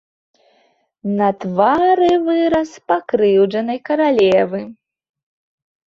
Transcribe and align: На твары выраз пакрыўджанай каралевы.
На 1.19 1.27
твары 1.43 2.11
выраз 2.31 2.71
пакрыўджанай 2.91 3.79
каралевы. 3.91 4.59